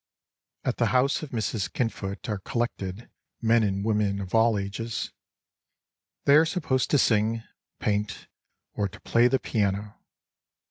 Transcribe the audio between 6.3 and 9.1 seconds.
are supposed To sing, paint, or to